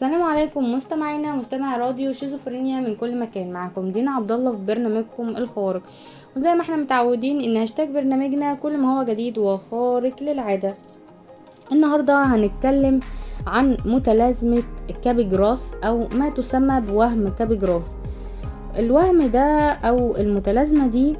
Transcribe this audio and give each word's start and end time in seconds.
السلام 0.00 0.22
عليكم 0.22 0.72
مستمعينا 0.74 1.36
مستمع 1.36 1.76
راديو 1.76 2.12
شيزوفرينيا 2.12 2.80
من 2.80 2.96
كل 2.96 3.20
مكان. 3.20 3.52
معكم 3.52 3.90
دينا 3.90 4.10
عبد 4.10 4.32
الله 4.32 4.52
في 4.52 4.64
برنامجكم 4.64 5.28
الخارق. 5.28 5.82
وزي 6.36 6.54
ما 6.54 6.60
إحنا 6.60 6.76
متعودين 6.76 7.40
ان 7.40 7.56
هاشتاج 7.56 7.88
برنامجنا 7.90 8.54
كل 8.54 8.80
ما 8.80 8.98
هو 8.98 9.02
جديد 9.02 9.38
وخارق 9.38 10.22
للعادة. 10.22 10.72
النهارده 11.72 12.22
هنتكلم 12.24 13.00
عن 13.46 13.76
متلازمة 13.84 14.62
كابي 15.04 15.24
جراس 15.24 15.74
أو 15.84 16.08
ما 16.14 16.28
تسمى 16.28 16.80
بوهم 16.80 17.28
كابي 17.28 17.56
جراس 17.56 17.96
الوهم 18.78 19.26
ده 19.26 19.70
أو 19.72 20.16
المتلازمة 20.16 20.86
دي 20.86 21.12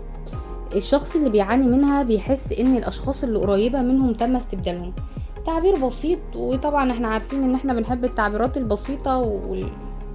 الشخص 0.76 1.16
اللي 1.16 1.30
بيعاني 1.30 1.66
منها 1.66 2.02
بيحس 2.02 2.52
إن 2.52 2.76
الأشخاص 2.76 3.22
اللي 3.22 3.38
قريبة 3.38 3.80
منهم 3.80 4.12
تم 4.12 4.36
استبدالهم. 4.36 4.92
تعبير 5.46 5.86
بسيط 5.86 6.18
وطبعا 6.36 6.92
إحنا 6.92 7.08
عارفين 7.08 7.42
إن 7.44 7.54
إحنا 7.54 7.72
بنحب 7.74 8.04
التعبيرات 8.04 8.56
البسيطة 8.56 9.18
وال... 9.18 9.68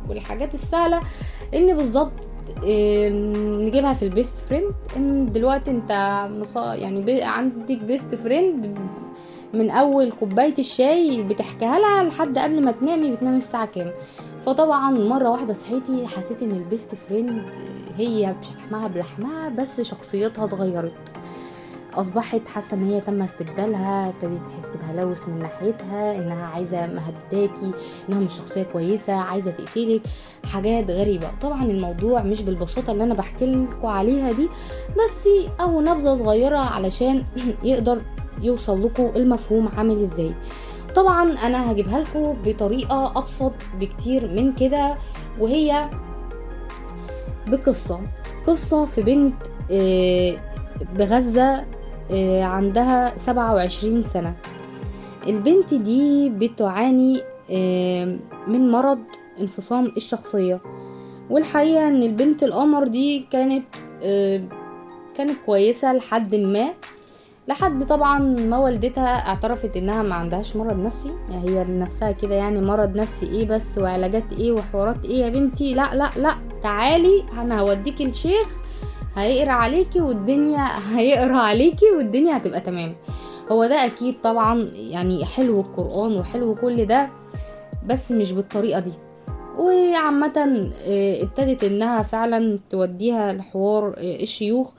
والحاجات 0.10 0.54
السهلة 0.54 1.00
إن 1.54 1.78
بالظبط 1.78 2.12
نجيبها 2.64 3.94
في 3.94 4.04
ال 4.06 4.12
best 4.12 4.38
friend 4.38 4.74
إن 4.98 5.26
دلوقتي 5.26 5.72
أنت. 5.72 5.90
يعني. 6.56 7.24
عندك 7.24 7.78
best 7.78 8.16
friend 8.16 8.78
من 9.54 9.70
أول 9.72 10.12
كوباية 10.12 10.54
الشاي 10.60 11.24
بتحكيها 11.24 11.80
لها 11.80 12.04
لحد 12.04 12.38
قبل 12.38 12.64
ما 12.64 12.72
تنامي 12.72 13.12
بتنامي 13.12 13.38
الساعة 13.38 13.66
كام 13.66 13.92
فطبعا 14.46 14.92
مرة 14.92 15.30
واحدة 15.30 15.54
صحيتي 15.54 16.08
حسيت 16.08 16.42
إن 16.42 16.52
ال 16.52 16.61
best 16.61 16.96
friend 16.96 17.44
هي 17.98 18.36
بشحمها 18.42 18.88
بلحمها 18.88 19.50
بس 19.50 19.82
شخصيتها 19.82 20.46
اتغيرت 20.46 20.94
أصبحت 21.96 22.48
حاسة 22.48 22.78
إن 22.78 22.90
هي 22.90 23.02
تم 23.02 23.22
استبدالها 23.22 24.10
ابتدت 24.10 24.42
تحس 24.50 24.76
بهلاوس 24.76 25.28
من 25.28 25.42
ناحيتها 25.42 26.18
إنها 26.18 26.46
عايزة 26.46 26.88
مهدداكي 26.88 27.72
إنها 28.10 28.20
مش 28.20 28.34
شخصية 28.38 28.64
كويسة 28.64 29.14
عايزة 29.14 29.52
تقتلك 29.52 30.02
حاجات 30.46 30.92
غريبة. 30.92 31.28
طبعا 31.42 31.64
الموضوع 31.64 32.22
مش 32.22 32.42
بالبساطة 32.42 32.92
اللي 32.92 33.04
أنا 33.04 33.14
بحكي 33.14 33.46
لكم 33.46 33.88
عليها 33.88 34.32
دي 34.32 34.50
بس 35.04 35.28
أو 35.62 35.82
نبذة 35.82 36.16
صغيرة 36.16 36.58
علشان 36.58 37.24
يقدر 37.64 38.02
يوصل 38.42 38.86
لكم 38.86 39.12
المفهوم 39.16 39.70
عامل 39.78 40.04
إزاي. 40.04 40.32
طبعا 40.96 41.32
أنا 41.32 41.72
هجيبها 41.72 42.00
لكم 42.00 42.38
بطريقة 42.46 43.18
أبسط 43.18 43.54
بكتير 43.80 44.28
من 44.34 44.52
كده 44.52 44.96
وهي 45.40 45.90
بقصة. 47.48 48.00
قصة 48.48 48.86
في 48.86 49.02
بنت 49.02 49.34
بغزة 50.98 51.66
عندها 52.42 53.18
سبعة 53.18 53.54
وعشرين 53.54 54.02
سنة. 54.02 54.34
البنت 55.28 55.74
دي 55.74 56.30
بتعاني 56.30 57.22
من 58.48 58.72
مرض 58.72 59.00
انفصام 59.40 59.86
الشخصية. 59.98 60.62
والحقيقة 61.30 61.88
إن 61.88 62.04
البنت 62.04 62.44
القمر 62.44 62.88
دي 62.88 63.28
كانت 63.32 63.66
كانت 65.18 65.32
كويسة 65.46 65.94
لحد 65.94 66.36
ما. 66.36 66.68
لحد 67.48 67.86
طبعا 67.88 68.20
ما 68.20 68.58
والدتها 68.58 69.28
اعترفت 69.28 69.78
إنها 69.78 70.04
ما 70.04 70.16
عندهاش 70.16 70.56
مرض 70.56 70.80
نفسي. 70.80 71.12
يعني 71.30 71.50
هي 71.50 71.64
بنفسها 71.64 72.12
كده 72.12 72.36
يعني 72.36 72.62
مرض 72.62 72.98
نفسي 72.98 73.26
إيه 73.26 73.48
بس 73.48 73.78
وعلاجات 73.78 74.24
إيه 74.40 74.52
وحوارات 74.52 75.06
إيه. 75.06 75.22
يا 75.24 75.30
بنتي 75.30 75.74
لا 75.74 75.96
لا 75.96 76.10
لا 76.18 76.36
تعالي 76.64 77.26
أنا 77.38 77.60
هوديكي 77.60 78.04
الشيخ 78.04 78.48
هيقرا 79.16 79.52
عليكي 79.52 80.02
والدنيا 80.02 80.68
هيقرا 80.98 81.38
عليكي 81.38 81.86
والدنيا 81.98 82.38
هتبقى 82.38 82.60
تمام. 82.62 82.96
هو 83.52 83.66
ده 83.66 83.86
أكيد 83.86 84.22
طبعا 84.24 84.70
يعني 84.76 85.26
حلو 85.26 85.60
القرآن 85.62 86.16
وحلو 86.18 86.56
كل 86.56 86.86
ده 86.86 87.10
بس 87.86 88.12
مش 88.12 88.32
بالطريقة 88.32 88.80
دي. 88.80 88.92
وعامة 89.58 90.72
ابتدت 91.22 91.64
إنها 91.64 92.02
فعلا 92.04 92.60
توديها 92.70 93.34
لحوار 93.34 93.94
الشيوخ. 93.98 94.74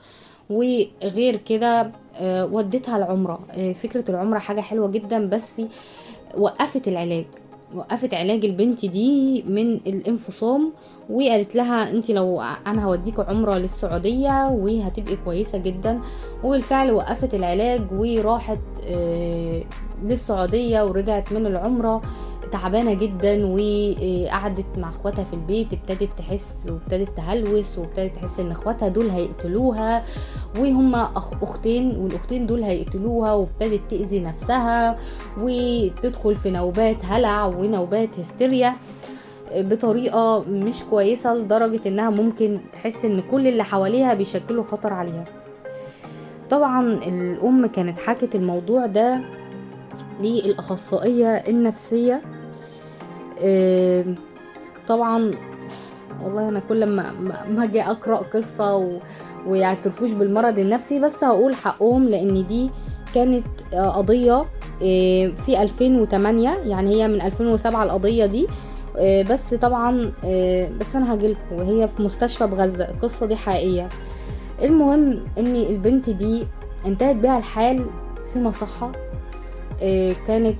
وغير 0.49 1.35
كده 1.35 1.91
ودتها 2.23 2.97
العمرة. 2.97 3.39
فكرة 3.73 4.11
العمرة 4.11 4.39
حاجة 4.39 4.61
حلوة 4.61 4.87
جدا 4.87 5.29
بس 5.29 5.61
وقفت 6.37 6.87
العلاج. 6.87 7.25
وقفت 7.75 8.13
علاج 8.13 8.45
البنت 8.45 8.85
دي 8.85 9.43
من 9.47 9.73
الانفصام 9.73 10.73
وقالت 11.09 11.55
لها 11.55 11.89
انت 11.91 12.11
لو 12.11 12.41
أنا 12.67 12.85
هوديك 12.85 13.19
عمرة 13.19 13.57
للسعودية 13.57 14.47
وهتبقي 14.49 15.15
كويسة 15.25 15.57
جدا. 15.57 15.99
وبالفعل 16.43 16.91
وقفت 16.91 17.33
العلاج 17.33 17.81
وراحت 17.91 18.61
للسعودية 20.03 20.83
ورجعت 20.83 21.33
من 21.33 21.45
العمرة 21.45 22.01
تعبانة 22.51 22.93
جدا 22.93 23.45
وقعدت 23.45 24.79
مع 24.79 24.89
اخواتها 24.89 25.23
في 25.23 25.33
البيت 25.33 25.73
ابتدت 25.73 26.09
تحس 26.17 26.49
وابتدت 26.69 27.09
تهلوس 27.17 27.77
وابتدت 27.77 28.15
تحس 28.15 28.39
ان 28.39 28.51
اخواتها 28.51 28.87
دول 28.87 29.09
هيقتلوها 29.09 30.03
وهما 30.59 31.11
اختين 31.43 31.97
والاختين 31.97 32.45
دول 32.45 32.63
هيقتلوها 32.63 33.33
وابتدت 33.33 33.81
تأذي 33.89 34.19
نفسها 34.19 34.97
وتدخل 35.41 36.35
في 36.35 36.51
نوبات 36.51 37.05
هلع 37.05 37.45
ونوبات 37.45 38.19
هستيريا. 38.19 38.75
بطريقة 39.55 40.43
مش 40.49 40.83
كويسة 40.83 41.35
لدرجة 41.35 41.79
إنها 41.85 42.09
ممكن 42.09 42.59
تحس 42.73 43.05
إن 43.05 43.21
كل 43.31 43.47
اللي 43.47 43.63
حواليها 43.63 44.13
بيشكلوا 44.13 44.63
خطر 44.63 44.93
عليها. 44.93 45.25
طبعا 46.49 46.81
الأم 46.93 47.65
كانت 47.67 47.99
حكت 47.99 48.35
الموضوع 48.35 48.85
ده 48.85 49.19
للأخصائية 50.21 51.27
النفسية. 51.35 52.21
طبعا 54.87 55.31
والله 56.23 56.49
أنا 56.49 56.59
كل 56.69 56.85
ما 56.85 57.11
ما 57.49 57.63
أجي 57.63 57.81
أقرأ 57.81 58.15
قصة 58.17 58.75
و... 58.75 58.99
ويعترفوش 59.47 60.11
بالمرض 60.11 60.59
النفسي 60.59 60.99
بس 60.99 61.23
هقول 61.23 61.55
حقهم 61.55 62.03
لأن 62.03 62.47
دي 62.47 62.69
كانت 63.15 63.47
قضية 63.73 64.45
في 65.45 65.61
2008 65.61 66.49
يعني 66.65 66.95
هي 66.95 67.07
من 67.07 67.21
2007 67.21 67.83
القضية 67.83 68.25
دي. 68.25 68.47
بس 69.01 69.53
طبعا 69.53 70.11
بس 70.79 70.95
أنا 70.95 71.13
هجيلكم 71.13 71.55
وهي 71.55 71.87
في 71.87 72.03
مستشفى 72.03 72.47
بغزة 72.47 72.89
القصة 72.89 73.25
دي 73.25 73.35
حقيقية. 73.35 73.89
المهم 74.61 75.25
إن 75.37 75.55
البنت 75.55 76.09
دي 76.09 76.47
انتهت 76.85 77.15
بها 77.15 77.37
الحال 77.37 77.85
في 78.33 78.39
مصحة. 78.39 78.91
كانت 80.27 80.57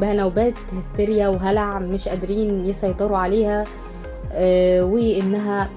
بنوبات 0.00 0.54
هستيريا 0.72 1.28
وهلع 1.28 1.78
مش 1.78 2.08
قادرين 2.08 2.64
يسيطروا 2.64 3.18
عليها. 3.18 3.64
وإنها 4.82 5.70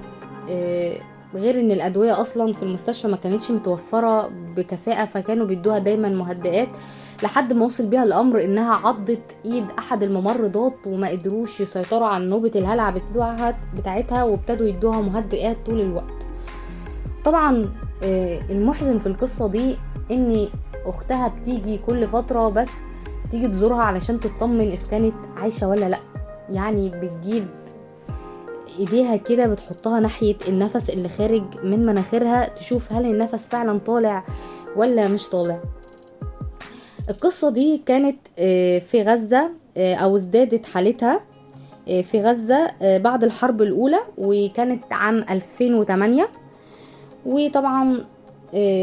غير 1.34 1.60
إن 1.60 1.70
الأدوية 1.70 2.20
أصلا 2.20 2.52
في 2.52 2.62
المستشفى 2.62 3.08
ما 3.08 3.16
كانتش 3.16 3.50
متوفرة 3.50 4.30
بكفاءة 4.56 5.04
فكانوا 5.04 5.46
بيدوها 5.46 5.78
دايما 5.78 6.08
مهدئات 6.08 6.68
لحد 7.22 7.52
ما 7.52 7.64
وصل 7.64 7.86
بيها 7.86 8.02
الأمر 8.02 8.44
إنها 8.44 8.74
عضت 8.74 9.36
إيد 9.44 9.64
أحد 9.78 10.02
الممرضات 10.02 10.74
وما 10.86 11.08
قدروش 11.08 11.60
يسيطروا 11.60 12.06
على 12.08 12.26
نوبة 12.26 12.50
الهلع 12.56 12.94
بتاعتها 13.76 14.24
وابتدوا 14.24 14.66
يدوها 14.66 15.00
مهدئات 15.00 15.56
طول 15.66 15.80
الوقت. 15.80 16.14
طبعا 17.24 17.72
المحزن 18.50 18.98
في 18.98 19.06
القصة 19.06 19.48
دي 19.48 19.76
إن 20.10 20.48
أختها 20.86 21.28
بتيجي 21.28 21.78
كل 21.86 22.08
فترة 22.08 22.48
بس 22.48 22.70
تيجي 23.30 23.48
تزورها 23.48 23.82
علشان 23.82 24.20
تطمن 24.20 24.60
إذا 24.70 24.86
كانت 24.90 25.14
عايشة 25.38 25.68
ولا 25.68 25.88
لأ. 25.88 25.98
يعني 26.50 26.88
بتجيب 26.88 27.46
ايديها 28.78 29.16
كده 29.16 29.46
بتحطها 29.46 30.00
ناحية 30.00 30.36
النفس 30.48 30.90
اللي 30.90 31.08
خارج 31.08 31.42
من 31.64 31.86
مناخيرها 31.86 32.48
تشوف 32.48 32.92
هل 32.92 33.06
النفس 33.06 33.48
فعلا 33.48 33.78
طالع 33.78 34.24
ولا 34.76 35.08
مش 35.08 35.28
طالع. 35.28 35.60
القصة 37.10 37.50
دي 37.50 37.82
كانت 37.86 38.16
في 38.90 39.02
غزة 39.02 39.50
أو 39.76 40.16
ازدادت 40.16 40.66
حالتها 40.66 41.20
في 41.86 42.22
غزة 42.22 42.70
بعد 42.98 43.24
الحرب 43.24 43.62
الأولى 43.62 43.98
وكانت 44.18 44.92
عام 44.92 45.24
2008 45.30 46.28
وطبعا 47.26 47.84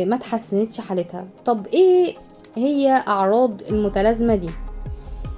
ما 0.06 0.18
تحسنتش 0.18 0.80
حالتها. 0.81 1.27
طب 1.45 1.68
إيه 1.68 2.13
هي 2.57 2.92
أعراض 3.07 3.62
المتلازمة 3.62 4.35
دي؟ 4.35 4.50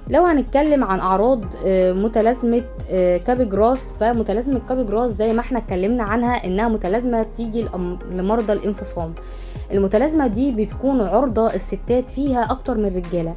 لو 0.08 0.24
هنتكلم 0.24 0.84
عن 0.84 0.98
أعراض 1.00 1.44
متلازمة 2.04 2.64
كابي 3.26 3.44
جراس 3.44 3.92
فمتلازمة 3.92 4.60
كابي 4.68 4.84
جراس 4.84 5.10
زي 5.12 5.32
ما 5.32 5.40
إحنا 5.40 5.58
اتكلمنا 5.58 6.02
عنها 6.04 6.46
إنها 6.46 6.68
متلازمة 6.68 7.22
بتيجي 7.22 7.66
لمرضى 8.10 8.52
الإنفصام. 8.52 9.14
المتلازمة 9.72 10.26
دي 10.26 10.52
بتكون 10.52 11.00
عرضة 11.00 11.54
الستات 11.54 12.10
فيها 12.10 12.50
أكتر 12.52 12.78
من 12.78 12.84
الرجالة 12.86 13.34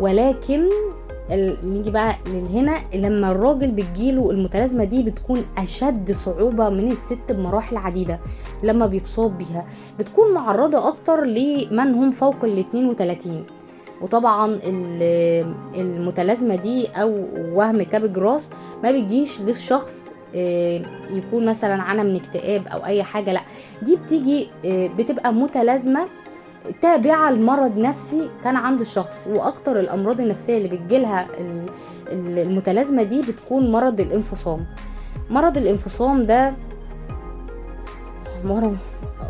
ولكن. 0.00 0.68
نيجي 1.64 1.90
بقى 1.90 2.14
لهنا 2.26 2.78
لما 2.94 3.30
الراجل 3.30 3.70
بتجيله 3.70 4.30
المتلازمة 4.30 4.84
دي 4.84 5.02
بتكون 5.02 5.44
أشد 5.58 6.16
صعوبة 6.24 6.68
من 6.68 6.90
الست 6.90 7.32
بمراحل 7.32 7.76
عديدة 7.76 8.20
لما 8.64 8.86
بيتصاب 8.86 9.38
بيها. 9.38 9.64
بتكون 9.98 10.34
معرضة 10.34 10.88
أكتر 10.88 11.24
لمن 11.24 11.94
هم 11.94 12.10
فوق 12.10 12.44
ال 12.44 12.58
32 12.58 13.44
وطبعا 14.00 14.54
ال- 14.64 15.54
المتلازمة 15.74 16.54
دي 16.56 16.86
أو 16.86 17.24
وهم 17.52 17.82
كابج 17.82 18.18
راس 18.18 18.48
ما 18.84 18.90
بتجيش 18.90 19.40
للشخص 19.40 19.94
آه، 20.36 20.82
يكون 21.10 21.46
مثلا 21.46 21.82
عانى 21.82 22.02
من 22.04 22.16
اكتئاب 22.16 22.66
أو 22.66 22.84
أي 22.86 23.02
حاجة 23.02 23.32
لأ 23.32 23.40
دي 23.82 23.96
بتيجي 23.96 24.48
آه، 24.64 24.86
بتبقى 24.86 25.32
متلازمة 25.32 26.06
تابعة 26.82 27.30
لمرض 27.30 27.78
نفسي 27.78 28.30
كان 28.44 28.56
عند 28.56 28.80
الشخص. 28.80 29.16
وأكتر 29.30 29.80
الأمراض 29.80 30.20
النفسية 30.20 30.56
اللي 30.56 30.68
بتجيلها 30.68 31.26
ال- 31.38 31.66
ال- 32.12 32.38
المتلازمة 32.38 33.02
دي 33.02 33.20
بتكون 33.20 33.70
مرض 33.72 34.00
الانفصام. 34.00 34.66
مرض 35.30 35.56
الانفصام 35.56 36.26
ده 36.26 36.54
مرض 38.44 38.76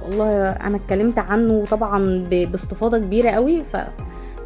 والله 0.06 0.50
أنا 0.50 0.76
اتكلمت 0.76 1.18
عنه 1.18 1.64
طبعا 1.70 2.26
ب- 2.30 2.50
باستفاضة 2.52 2.98
كبيرة 2.98 3.30
قوي 3.30 3.60
ف 3.60 3.76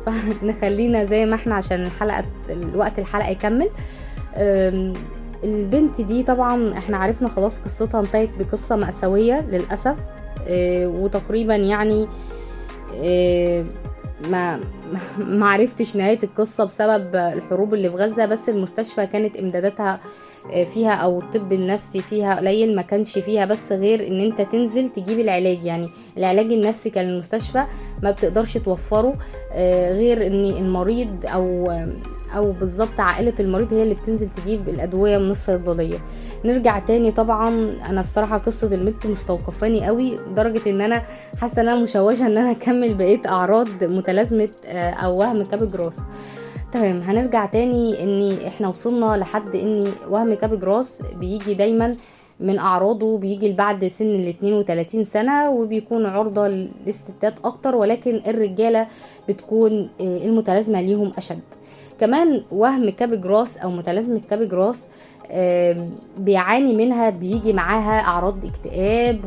فنخلينا 0.07 1.05
زي 1.05 1.27
ما 1.27 1.35
إحنا 1.35 1.55
عشان 1.55 1.83
الحلقة 1.83 2.23
الوقت 2.51 2.99
الحلقة 2.99 3.29
يكمل. 3.29 3.71
البنت 5.45 6.01
دي 6.01 6.23
طبعا 6.23 6.79
إحنا 6.79 6.97
عرفنا 6.97 7.29
خلاص 7.29 7.59
قصتها 7.59 8.01
انتهت 8.01 8.31
بقصة 8.39 8.77
مأساوية 8.77 9.41
للأسف. 9.41 9.97
أه، 10.49 10.87
وتقريبا 10.87 11.55
يعني 11.57 12.09
أه، 12.97 13.65
ما 14.31 14.61
ما 15.19 15.47
عرفتش 15.47 15.97
نهاية 15.97 16.19
القصة 16.23 16.65
بسبب 16.65 17.17
الحروب 17.17 17.75
اللي 17.75 17.91
في 17.91 17.97
غزة 17.97 18.27
بس 18.27 18.49
المستشفى 18.49 19.07
كانت 19.07 19.37
امداداتها 19.37 20.01
فيها 20.75 20.93
أو 20.95 21.19
الطب 21.21 21.53
النفسي 21.53 21.99
فيها 21.99 22.35
قليل 22.37 22.77
ما 22.77 22.83
كانش 22.83 23.19
فيها 23.19 23.45
بس 23.45 23.73
غير 23.73 24.07
إن 24.09 24.21
أنت 24.21 24.41
تنزل 24.41 24.89
تجيب 24.89 25.21
العلاج. 25.21 25.65
يعني 25.65 25.89
العلاج 26.19 26.53
النفسي 26.53 26.91
كان 26.91 27.09
المستشفى 27.09 27.65
ما 28.03 28.11
بتقدرش 28.11 28.59
توفره 28.59 29.15
آه، 29.53 29.93
غير 29.93 30.27
إن 30.27 30.45
المريض 30.45 31.17
أو 31.27 31.65
أو 32.37 32.53
بالظبط 32.53 33.01
عائلة 33.01 33.33
المريض 33.41 33.73
هي 33.73 33.83
اللي 33.83 33.95
بتنزل 33.95 34.29
تجيب 34.29 34.69
الأدوية 34.69 35.19
من 35.19 35.31
الصيدلية. 35.31 35.99
نرجع 36.45 36.79
تاني 36.79 37.11
طبعا 37.13 37.49
أنا 37.89 38.01
الصراحة 38.01 38.39
قصة 38.39 38.75
البنت 38.75 39.07
مستوقفاني 39.07 39.87
قوي 39.87 40.17
لدرجه 40.17 40.71
إن 40.71 40.81
أنا 40.81 41.03
حاسة 41.41 41.63
ان 41.63 41.69
أنا 41.69 41.83
مشوشة 41.83 42.27
إن 42.27 42.39
أنا 42.39 42.51
أكمل 42.51 42.95
بقية 42.95 43.21
أعراض 43.29 43.85
متلازمة 43.85 44.49
آه، 44.67 44.91
أو 44.91 45.19
وهم 45.19 45.43
كابج 45.43 45.77
راس. 45.77 46.01
تمام 46.73 47.01
هنرجع 47.03 47.47
تاني 47.47 48.03
ان 48.03 48.39
إحنا 48.47 48.69
وصلنا 48.69 49.17
لحد 49.17 49.55
إن 49.55 49.87
وهم 50.11 50.35
كابج 50.35 50.65
راس 50.65 51.03
بيجي 51.15 51.55
دايما 51.55 51.97
من 52.41 52.59
أعراضه 52.59 53.19
بيجي 53.19 53.53
بعد 53.53 53.87
سن 53.87 54.07
ال 54.15 54.29
32 54.29 55.05
سنة 55.05 55.51
وبيكون 55.51 56.07
عرضة 56.07 56.49
للستات 56.49 57.35
أكتر 57.45 57.75
ولكن 57.77 58.23
الرجالة 58.27 58.87
بتكون 59.29 59.91
آه، 60.01 60.17
المتلازمة 60.25 60.81
ليهم 60.81 61.13
أشد. 61.19 61.41
كمان 62.01 62.45
وهم 62.53 62.91
كابج 62.91 63.27
راس 63.27 63.57
أو 63.57 63.71
متلازمة 63.71 64.21
كابج 64.31 64.55
راس 64.55 64.81
آم، 65.31 65.87
بيعاني 66.19 66.75
منها 66.75 67.11
بيجي 67.11 67.53
معاها 67.53 68.01
أعراض 68.01 68.45
اكتئاب 68.45 69.21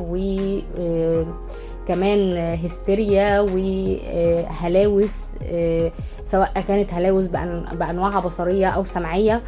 وكمان 1.86 2.38
هستيريا 2.66 3.40
وهلاوس 3.40 5.14
آه، 5.46 5.92
سواء 6.24 6.52
كانت 6.68 6.94
هلاوس 6.94 7.28
بأنواعها 7.74 8.20
بصرية 8.20 8.68
أو 8.68 8.84
سمعية. 8.84 9.42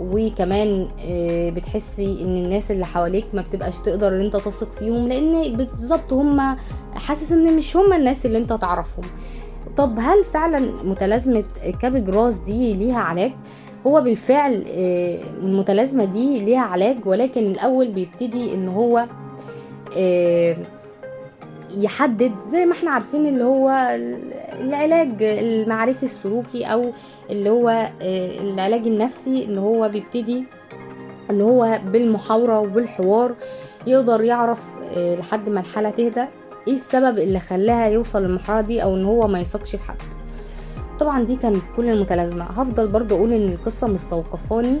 وكمان 0.00 0.88
آه، 1.00 1.50
بتحسي 1.50 2.20
إن 2.20 2.44
الناس 2.44 2.70
اللي 2.70 2.86
حواليك 2.86 3.26
ما 3.34 3.42
بتبقاش 3.42 3.78
تقدر 3.78 4.08
إن 4.08 4.20
أنت 4.20 4.36
تثق 4.36 4.72
فيهم 4.72 5.08
لأن 5.08 5.52
بالظبط 5.52 6.12
هم 6.12 6.56
حاسس 6.94 7.32
إن 7.32 7.56
مش 7.56 7.76
هم 7.76 7.92
الناس 7.92 8.26
اللي 8.26 8.38
أنت 8.38 8.52
تعرفهم. 8.52 9.04
طب 9.76 9.98
هل 9.98 10.24
فعلا 10.24 10.82
متلازمة 10.84 11.44
كابج 11.82 12.08
راس 12.10 12.38
دي 12.38 12.74
ليها 12.74 12.98
علاج؟ 12.98 13.32
هو 13.86 14.00
بالفعل 14.00 14.64
آه، 14.68 15.18
المتلازمة 15.40 16.04
دي 16.04 16.40
ليها 16.40 16.60
علاج 16.60 17.06
ولكن 17.06 17.46
الأول 17.46 17.88
بيبتدي 17.92 18.54
إن 18.54 18.68
هو 18.68 19.06
آه، 19.96 20.56
يحدد 21.70 22.32
زي 22.48 22.66
ما 22.66 22.72
إحنا 22.72 22.90
عارفين 22.90 23.26
اللي 23.26 23.44
هو 23.44 23.68
العلاج 24.60 25.22
المعرفي 25.22 26.02
السلوكي 26.02 26.64
أو 26.64 26.92
اللي 27.30 27.50
هو 27.50 27.68
آه، 28.02 28.40
العلاج 28.40 28.86
النفسي 28.86 29.44
اللي 29.44 29.60
هو 29.60 29.88
بيبتدي 29.88 30.44
ان 31.30 31.40
هو 31.40 31.80
بالمحاورة 31.86 32.60
وبالحوار 32.60 33.34
يقدر 33.86 34.20
يعرف 34.20 34.62
آه، 34.96 35.16
لحد 35.16 35.48
ما 35.48 35.60
الحالة 35.60 35.90
تهدى 35.90 36.24
إيه 36.68 36.74
السبب 36.74 37.18
اللي 37.18 37.38
خلاها 37.38 37.86
يوصل 37.86 38.22
للمرحلة 38.22 38.60
دي 38.60 38.82
أو 38.82 38.96
ان 38.96 39.04
هو 39.04 39.28
ما 39.28 39.40
يثقش 39.40 39.76
في 39.76 39.82
حد. 39.82 39.96
طبعا 41.00 41.24
دي 41.24 41.36
كانت 41.36 41.62
كل 41.76 41.88
المتلازمة. 41.90 42.44
هفضل 42.44 42.88
برضو 42.88 43.16
أقول 43.16 43.32
ان 43.32 43.48
القصة 43.48 43.86
مستوقفاني 43.86 44.80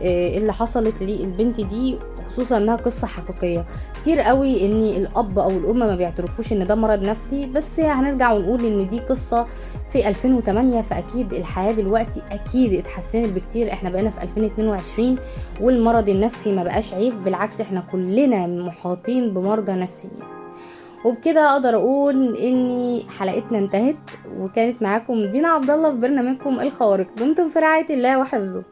آه، 0.00 0.38
اللي 0.38 0.52
حصلت 0.52 1.02
للبنت 1.02 1.60
دي 1.60 1.98
خصوصا 2.34 2.56
إنها 2.56 2.76
قصة 2.76 3.06
حقيقية. 3.06 3.64
كتير 4.00 4.20
قوي 4.20 4.66
إن 4.66 4.80
الأب 4.82 5.38
أو 5.38 5.50
الأم 5.50 5.78
ما 5.78 5.96
بيعترفوش 5.96 6.52
إن 6.52 6.64
ده 6.64 6.74
مرض 6.74 7.02
نفسي 7.02 7.46
بس 7.46 7.80
هنرجع 7.80 8.32
ونقول 8.32 8.64
إن 8.64 8.88
دي 8.88 8.98
قصة 8.98 9.46
في 9.92 10.08
2008 10.08 10.82
فأكيد 10.82 11.32
الحياة 11.32 11.72
دلوقتي 11.72 12.22
أكيد 12.30 12.74
اتحسنت 12.74 13.26
بكتير. 13.26 13.72
إحنا 13.72 13.90
بقينا 13.90 14.10
في 14.10 14.22
2022 14.22 15.16
والمرض 15.60 16.08
النفسي 16.08 16.52
ما 16.52 16.62
بقاش 16.62 16.94
عيب 16.94 17.24
بالعكس 17.24 17.60
إحنا 17.60 17.82
كلنا 17.92 18.46
محاطين 18.46 19.34
بمرضى 19.34 19.72
نفسيين. 19.72 20.12
وبكده 21.04 21.52
أقدر 21.52 21.74
أقول 21.74 22.36
إن 22.36 23.00
حلقتنا 23.18 23.58
انتهت 23.58 23.96
وكانت 24.38 24.82
معاكم 24.82 25.24
دينا 25.24 25.48
عبد 25.48 25.70
الله 25.70 25.90
في 25.90 25.96
برنامجكم 25.98 26.60
الخوارق. 26.60 27.06
دمتم 27.18 27.48
في 27.48 27.58
رعاية 27.58 27.86
الله 27.90 28.18
وحفظه. 28.18 28.62